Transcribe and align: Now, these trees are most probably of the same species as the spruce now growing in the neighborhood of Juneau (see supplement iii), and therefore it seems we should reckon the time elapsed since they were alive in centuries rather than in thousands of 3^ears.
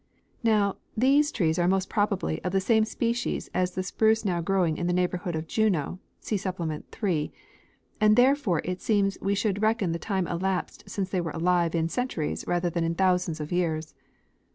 Now, 0.41 0.77
these 0.97 1.31
trees 1.31 1.59
are 1.59 1.67
most 1.67 1.87
probably 1.87 2.43
of 2.43 2.53
the 2.53 2.59
same 2.59 2.85
species 2.85 3.51
as 3.53 3.75
the 3.75 3.83
spruce 3.83 4.25
now 4.25 4.41
growing 4.41 4.77
in 4.77 4.87
the 4.87 4.93
neighborhood 4.97 5.35
of 5.35 5.45
Juneau 5.45 5.99
(see 6.19 6.37
supplement 6.37 6.85
iii), 7.03 7.31
and 7.99 8.15
therefore 8.15 8.63
it 8.65 8.81
seems 8.81 9.19
we 9.21 9.35
should 9.35 9.61
reckon 9.61 9.91
the 9.91 9.99
time 9.99 10.25
elapsed 10.25 10.89
since 10.89 11.11
they 11.11 11.21
were 11.21 11.29
alive 11.29 11.75
in 11.75 11.87
centuries 11.87 12.43
rather 12.47 12.71
than 12.71 12.83
in 12.83 12.95
thousands 12.95 13.39
of 13.39 13.49
3^ears. 13.49 13.93